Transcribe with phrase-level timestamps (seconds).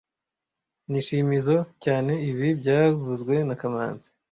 [0.89, 4.07] Nishimizoe cyane ibi byavuzwe na kamanzi